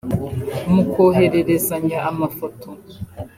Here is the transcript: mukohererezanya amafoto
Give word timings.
mukohererezanya 0.73 1.97
amafoto 2.11 2.69